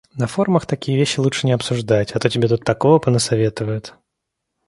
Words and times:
На 0.17 0.25
форумах 0.25 0.65
такие 0.65 0.97
вещи 0.97 1.19
лучше 1.19 1.45
не 1.45 1.53
обсуждать, 1.53 2.13
а 2.15 2.19
то 2.19 2.27
тебе 2.27 2.47
тут 2.47 2.63
такого 2.63 2.97
понасоветовают. 2.97 3.93